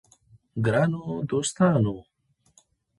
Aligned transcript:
ګرانو 0.65 1.03
دوستانو! 1.29 1.95